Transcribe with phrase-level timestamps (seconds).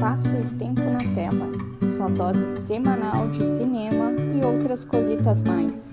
[0.00, 1.46] Espaço e Tempo na Tela,
[1.94, 5.92] sua dose semanal de cinema e outras cositas mais.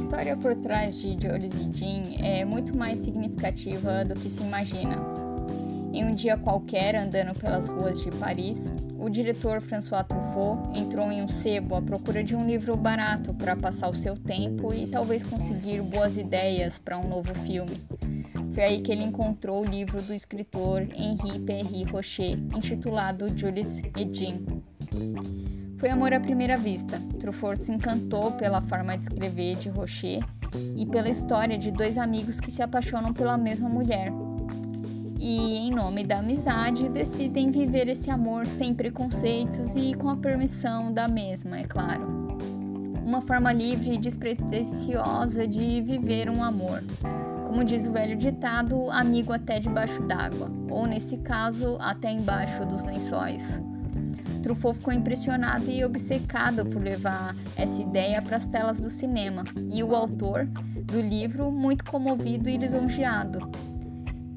[0.00, 4.96] História por trás de Joris e Jean é muito mais significativa do que se imagina.
[5.92, 11.22] Em um dia qualquer, andando pelas ruas de Paris, o diretor François Truffaut entrou em
[11.22, 15.22] um sebo à procura de um livro barato para passar o seu tempo e talvez
[15.22, 17.78] conseguir boas ideias para um novo filme.
[18.54, 24.14] Foi aí que ele encontrou o livro do escritor Henri Perry Rocher, intitulado Jules e
[24.14, 24.38] Jean.
[25.80, 27.00] Foi amor à primeira vista.
[27.18, 30.22] Truffaut se encantou pela forma de escrever de Rocher
[30.76, 34.12] e pela história de dois amigos que se apaixonam pela mesma mulher.
[35.18, 40.92] E, em nome da amizade, decidem viver esse amor sem preconceitos e com a permissão
[40.92, 42.28] da mesma, é claro.
[43.02, 46.84] Uma forma livre e despretensiosa de viver um amor.
[47.46, 52.84] Como diz o velho ditado, amigo até debaixo d'água, ou nesse caso, até embaixo dos
[52.84, 53.62] lençóis.
[54.42, 59.82] Truffaut ficou impressionado e obcecado por levar essa ideia para as telas do cinema, e
[59.82, 60.46] o autor
[60.84, 63.50] do livro muito comovido e lisonjeado.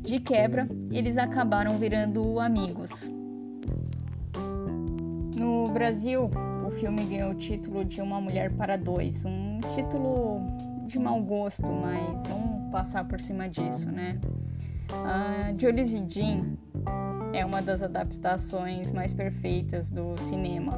[0.00, 3.10] De quebra, eles acabaram virando amigos.
[5.36, 6.30] No Brasil,
[6.66, 10.40] o filme ganhou o título de Uma Mulher para Dois, um título
[10.86, 14.20] de mau gosto, mas vamos passar por cima disso, né?
[14.90, 16.56] Uh, Jules e Jean
[17.34, 20.72] é uma das adaptações mais perfeitas do cinema.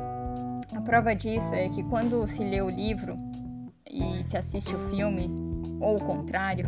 [0.75, 3.17] A prova disso é que quando se lê o livro
[3.89, 5.31] e se assiste o filme,
[5.79, 6.67] ou o contrário,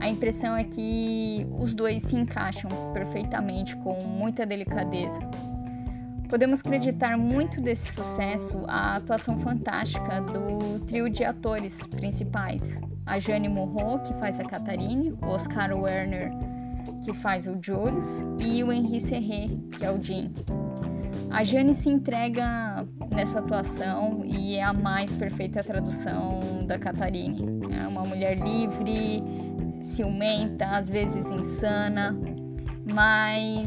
[0.00, 5.20] a impressão é que os dois se encaixam perfeitamente com muita delicadeza.
[6.28, 13.48] Podemos acreditar muito desse sucesso à atuação fantástica do trio de atores principais, a Jane
[13.48, 16.32] Morro, que faz a Catarine, Oscar Werner,
[17.02, 20.30] que faz o Jules, e o Henri Serré, que é o Jean.
[21.30, 27.42] A Jane se entrega nessa atuação e é a mais perfeita tradução da Catarine.
[27.82, 29.22] É uma mulher livre,
[29.80, 32.14] ciumenta, às vezes insana,
[32.84, 33.66] mas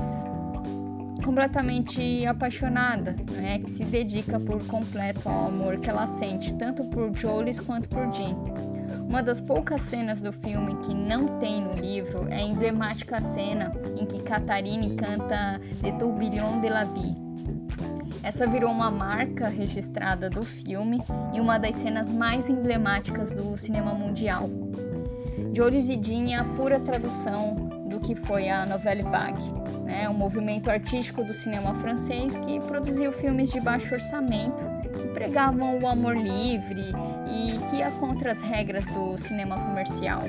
[1.23, 7.11] completamente apaixonada, né, que se dedica por completo ao amor que ela sente, tanto por
[7.17, 8.74] Jules quanto por Jean.
[9.07, 13.71] Uma das poucas cenas do filme que não tem no livro é a emblemática cena
[13.97, 17.15] em que Catarine canta Le Tourbillon de la Vie.
[18.23, 20.99] Essa virou uma marca registrada do filme
[21.33, 24.49] e uma das cenas mais emblemáticas do cinema mundial.
[25.53, 27.55] Joris e Jean é a pura tradução
[27.87, 29.51] do que foi a Nouvelle Vague,
[29.83, 30.09] né?
[30.09, 34.65] um movimento artístico do cinema francês que produziu filmes de baixo orçamento
[35.15, 36.91] pregavam o amor livre
[37.25, 40.23] e que ia contra as regras do cinema comercial.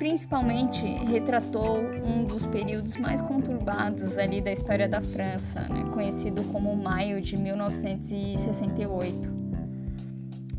[0.00, 6.74] Principalmente retratou um dos períodos mais conturbados ali da história da França, né, conhecido como
[6.76, 9.48] Maio de 1968.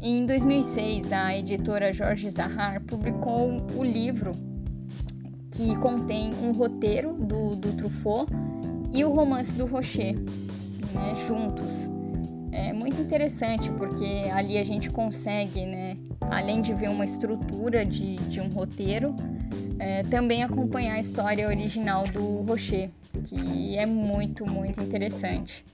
[0.01, 4.31] Em 2006, a editora Jorge Zahar publicou o livro
[5.51, 8.31] que contém um roteiro do, do Truffaut
[8.94, 10.16] e o romance do Rocher,
[10.94, 11.98] né, juntos.
[12.59, 15.96] É muito interessante porque ali a gente consegue, né,
[16.30, 19.16] além de ver uma estrutura de, de um roteiro,
[19.80, 22.90] é, também acompanhar a história original do Rocher,
[23.24, 25.66] que é muito, muito interessante.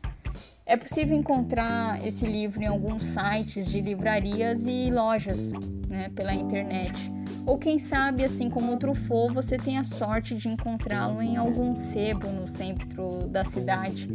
[0.63, 5.52] É possível encontrar esse livro em alguns sites de livrarias e lojas
[5.90, 7.12] né, pela internet.
[7.45, 11.75] Ou quem sabe, assim como o Truffaut, você tem a sorte de encontrá-lo em algum
[11.75, 14.09] sebo no centro da cidade.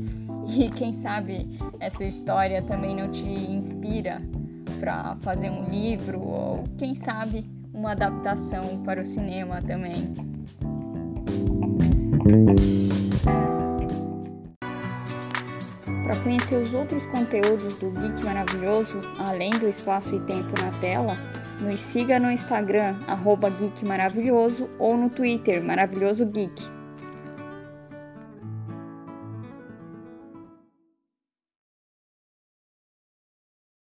[0.49, 4.21] E quem sabe essa história também não te inspira
[4.81, 10.13] para fazer um livro ou quem sabe uma adaptação para o cinema também.
[16.03, 21.17] Para conhecer os outros conteúdos do Geek Maravilhoso, além do espaço e tempo na tela,
[21.61, 26.80] nos siga no Instagram, arroba Geek Maravilhoso, ou no Twitter, Maravilhoso Geek.